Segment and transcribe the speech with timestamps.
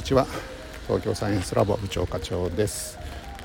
[0.00, 0.26] にちは。
[0.86, 2.98] 東京サイエンスラボ部長課長です。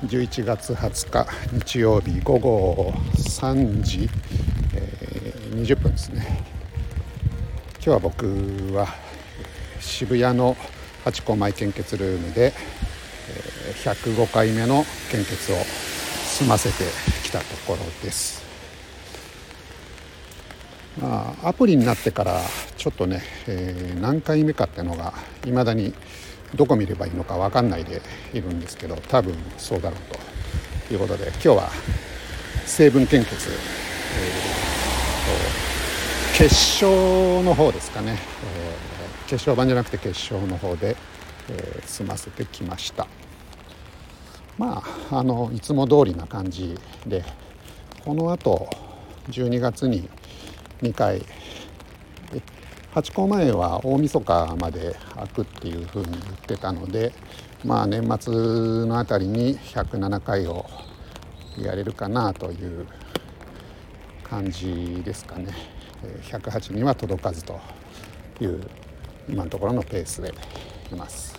[0.06, 4.10] 11月20日日曜日午後3時、
[4.74, 6.46] えー、20分ですね。
[7.74, 8.26] 今日は僕
[8.74, 8.88] は
[9.82, 10.56] 渋谷の
[11.04, 12.54] ハチ公前献血ルームで
[13.84, 16.86] 105回目の献血を済ませて
[17.26, 18.42] きたところです。
[21.02, 22.40] まあ、アプリになってから
[22.78, 25.14] ちょっとね、えー、何回目かっていうのが
[25.46, 25.94] いまだに
[26.54, 28.02] どこ見ればいいのか分かんないで
[28.34, 30.00] いるんですけど多分そうだろう
[30.88, 31.70] ということで今日は
[32.66, 40.96] 成分献血、えー、決勝の方ですかね、えー、決勝版じゃなくて決勝の方で、
[41.50, 43.08] えー、済ませてきました。
[44.58, 47.26] まああのいつも通りな感じで
[48.06, 48.70] このあと
[49.30, 50.08] 12月に
[50.82, 51.22] 2回
[52.96, 57.12] 八公前は大晦日まで開くっていうふうに言ってたので
[57.66, 58.34] まあ年末
[58.86, 60.66] のあたりに107回を
[61.58, 62.88] やれるかなという
[64.24, 65.48] 感じですかね。
[66.32, 67.60] 108には届かずと
[68.40, 68.66] いう
[69.28, 70.34] 今のところのペースで
[70.94, 71.38] います。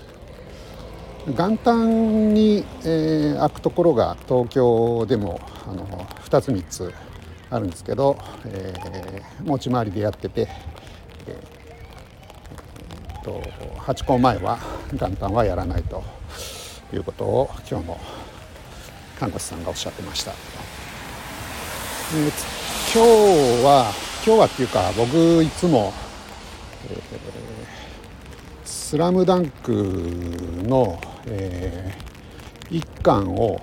[1.27, 5.87] 元旦に、えー、開くところが東京でもあの
[6.23, 6.93] 2つ3つ
[7.49, 10.49] あるんですけど、えー、持ち回りでやってて、
[11.27, 13.43] えー、と
[13.81, 14.59] 8個前は
[14.93, 16.03] 元旦はやらないと
[16.93, 18.01] いうことを今日の
[19.19, 20.33] 看護師さんがおっしゃってました。
[22.95, 23.93] 今日は
[24.25, 25.93] 今日はっていうか僕いつも、
[26.89, 27.01] えー、
[28.65, 33.61] スラムダンクの、えー、1巻を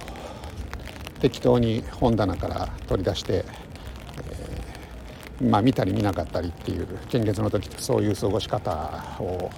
[1.21, 3.45] 適当に本棚から取り出して
[5.43, 8.71] まあ、見たり見なかったりっていう献血の時ってそういう過ごし方
[9.19, 9.51] を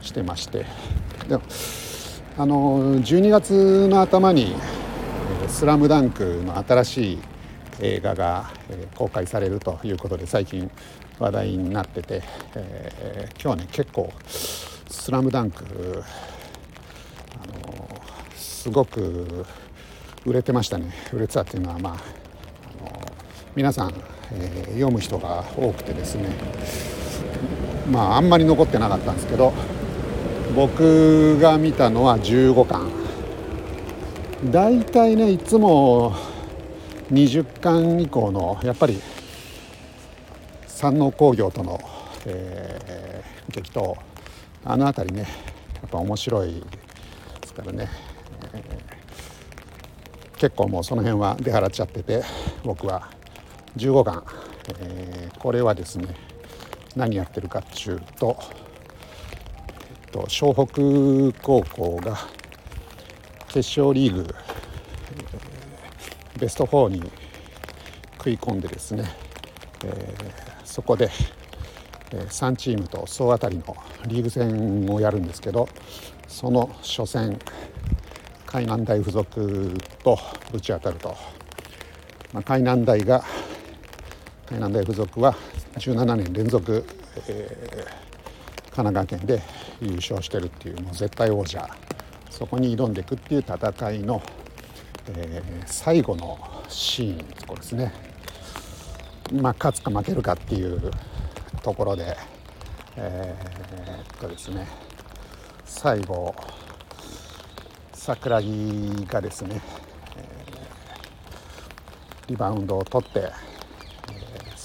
[0.00, 0.66] してまして。
[1.28, 1.42] でも
[2.38, 4.54] あの12月の頭に
[5.48, 7.18] 「スラムダンクの新しい
[7.80, 8.50] 映画が
[8.94, 10.70] 公開されるということで最近
[11.18, 12.22] 話題になってて、
[12.54, 16.02] えー、今日はね結構「スラムダンク
[17.42, 17.88] あの
[18.34, 19.44] すごく
[20.24, 20.92] 売れてましたね。
[21.12, 21.96] 売れてたっていうのはまああ
[22.82, 23.02] の
[23.54, 23.94] 皆さん
[24.32, 26.28] えー、読む人が多くてですね
[27.90, 29.52] まああんまり残ってなかったんですけど
[30.54, 32.90] 僕が見たのは15巻。
[34.50, 36.14] 大体ねいつも
[37.12, 39.00] 20巻以降のやっぱり
[40.66, 41.78] 山王工業との、
[42.26, 43.96] えー、激闘。
[44.64, 45.28] あの辺りねや
[45.86, 46.52] っぱ面白い
[47.40, 47.88] ですからね、
[48.52, 52.22] えー、結構もうその辺は出払っちゃってて
[52.64, 53.19] 僕は。
[53.76, 54.24] 15巻、
[54.80, 56.14] えー、これはですね
[56.96, 58.36] 何やってるかっていうと、
[60.04, 62.18] えっと、湘北高校が
[63.48, 67.10] 決勝リーグ、えー、ベスト4に
[68.18, 69.04] 食い込んでですね、
[69.84, 70.14] えー、
[70.64, 71.10] そこで、
[72.12, 73.76] えー、3チームと総当たりの
[74.06, 75.68] リーグ戦をやるんですけど
[76.26, 77.38] その初戦
[78.46, 80.18] 海南大附属と
[80.50, 81.16] ぶち当たると、
[82.32, 83.22] まあ、海南大が
[84.50, 85.36] 海南大附属は
[85.76, 86.84] 17年連続、
[87.28, 89.40] えー、神奈川県で
[89.80, 91.64] 優勝してるっていうもう絶対王者。
[92.30, 94.20] そこに挑んでいくっていう戦いの、
[95.08, 96.36] えー、最後の
[96.68, 97.92] シーンこですね。
[99.32, 100.90] まあ勝つか負けるかっていう
[101.62, 102.16] ところで
[102.96, 104.66] えー、っとですね。
[105.64, 106.34] 最後
[107.92, 109.60] 桜木がですね、
[112.26, 113.30] リバウンドを取って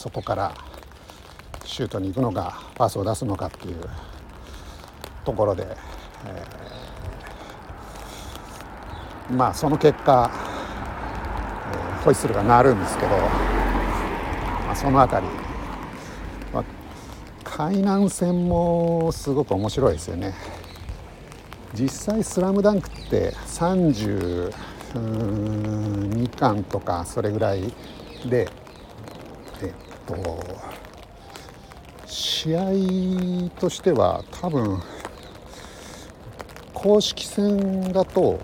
[0.06, 0.54] そこから
[1.66, 3.78] シュートに行くのかパスを出すのかっていう
[5.26, 5.66] ところで、
[6.28, 10.30] えー、まあその結果、
[11.74, 15.34] えー、ホイッスルが鳴るんですけど、まあ、その辺り、
[16.54, 16.64] まあ、
[17.44, 20.36] 海南戦もすごく面白いですよね。
[21.74, 24.52] 実際「スラムダンクって32
[26.38, 27.74] 巻とかそれぐらい
[28.30, 28.48] で
[30.06, 30.16] と
[32.06, 34.82] 試合としては多分
[36.74, 38.40] 公式戦だと、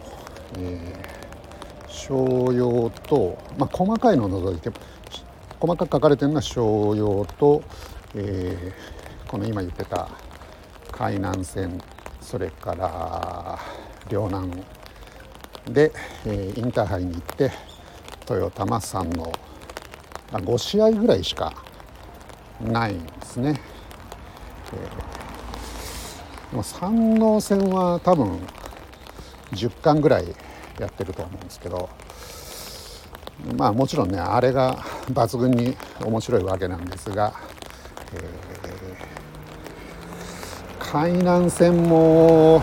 [0.58, 4.72] えー、商用と、まあ、細かいのを除いて
[5.60, 7.62] 細かく書かれてるのは商用と、
[8.16, 10.10] えー、この今言ってた
[10.92, 11.80] 海南戦
[12.20, 13.60] それから
[14.10, 14.52] 両南
[15.66, 15.92] で、
[16.26, 17.52] えー、インターハイに行って
[18.28, 19.32] 豊玉さんの
[20.40, 21.54] 5試合ぐらいしか
[22.62, 23.60] ないんですね。
[24.74, 25.12] え
[26.52, 28.40] でも山王戦は多分
[29.52, 30.26] 10巻ぐらい
[30.80, 31.90] やってると思うんですけど
[33.58, 34.78] まあもちろんねあれが
[35.12, 37.34] 抜群に面白いわけなんですが、
[38.14, 42.62] えー、海南戦も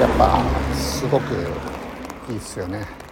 [0.00, 0.40] やっぱ
[0.74, 1.34] すごく
[2.30, 3.05] いいっすよね。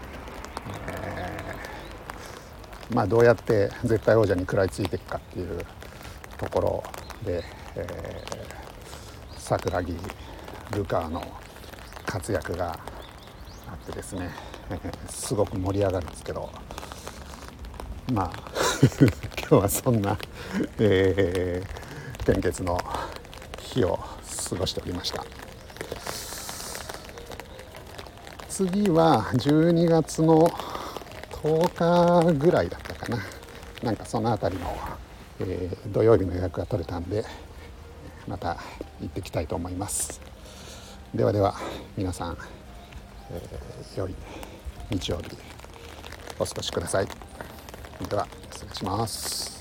[2.93, 5.65] まあどうやって絶対王者に食らいついていくかっていう
[6.39, 6.85] ところ
[7.25, 7.43] で、
[7.77, 9.97] えー、桜木
[10.73, 11.23] ルカーの
[12.07, 12.73] 活躍が
[13.67, 14.31] あってですね、
[15.09, 16.51] すごく盛り上がるんですけど
[18.13, 18.31] まあ
[19.39, 20.17] 今日はそんな、
[20.79, 22.79] えー、献血の
[23.59, 23.99] 日を
[24.51, 25.25] 過ごしておりました。
[28.49, 30.49] 次は12月の
[31.45, 33.19] 10日ぐらいだったかな。
[33.83, 34.75] なんかその辺りの、
[35.41, 37.23] えー、土曜日の予約が取れたんで
[38.27, 38.57] また
[39.03, 40.23] 行ってきたいと思います。
[41.15, 41.55] ではでは
[41.99, 42.39] 皆さん、
[43.31, 44.15] えー、良い
[44.91, 45.37] 日曜日
[46.39, 47.09] お過ごしください。
[48.09, 49.54] では失礼します。